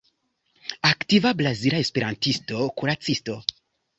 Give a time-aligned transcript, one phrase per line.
[0.89, 3.37] Aktiva brazila esperantisto, kuracisto.